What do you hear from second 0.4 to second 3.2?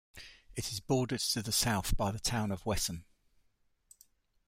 It is bordered to the south by the town of Wesson.